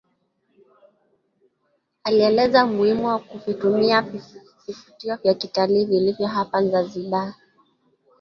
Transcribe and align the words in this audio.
Alieleza 2.03 2.65
umuhimu 2.65 3.07
wa 3.07 3.19
kuvitumia 3.19 4.01
vivutio 4.01 5.15
vya 5.23 5.33
kitalii 5.33 5.85
vilivyo 5.85 6.27
hapa 6.27 6.63
Zanzibar 6.67 7.33